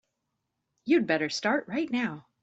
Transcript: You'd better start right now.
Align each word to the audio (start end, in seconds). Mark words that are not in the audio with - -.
You'd 0.85 1.05
better 1.05 1.29
start 1.29 1.67
right 1.67 1.87
now. 1.87 2.25